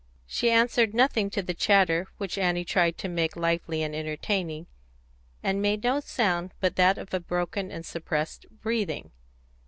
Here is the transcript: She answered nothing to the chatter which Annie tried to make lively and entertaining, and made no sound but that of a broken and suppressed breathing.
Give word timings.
She 0.25 0.49
answered 0.49 0.95
nothing 0.95 1.29
to 1.29 1.43
the 1.43 1.53
chatter 1.53 2.07
which 2.17 2.39
Annie 2.39 2.65
tried 2.65 2.97
to 2.97 3.07
make 3.07 3.35
lively 3.35 3.83
and 3.83 3.93
entertaining, 3.95 4.65
and 5.43 5.61
made 5.61 5.83
no 5.83 5.99
sound 5.99 6.55
but 6.59 6.75
that 6.75 6.97
of 6.97 7.13
a 7.13 7.19
broken 7.19 7.69
and 7.71 7.85
suppressed 7.85 8.47
breathing. 8.49 9.11